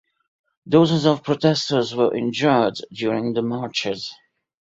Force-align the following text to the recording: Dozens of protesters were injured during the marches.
Dozens 0.67 1.05
of 1.05 1.23
protesters 1.23 1.93
were 1.93 2.15
injured 2.15 2.73
during 2.91 3.33
the 3.33 3.43
marches. 3.43 4.11